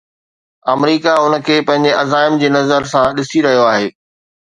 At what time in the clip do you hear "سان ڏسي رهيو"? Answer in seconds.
2.95-3.63